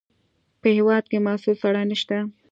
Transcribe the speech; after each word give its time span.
په 0.61 0.67
هېواد 0.77 1.03
کې 1.11 1.17
مسوول 1.25 1.55
سړی 1.63 1.83
نشته. 1.91 2.17